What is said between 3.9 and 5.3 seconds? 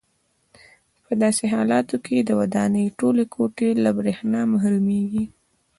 برېښنا محرومېږي.